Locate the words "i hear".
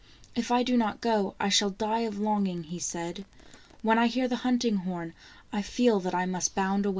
3.99-4.27